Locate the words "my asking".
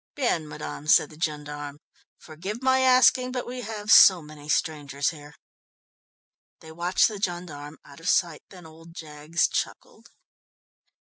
2.63-3.31